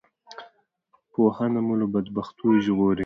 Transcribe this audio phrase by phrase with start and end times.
[1.11, 2.99] پوهنه مو له بدبختیو ژغوری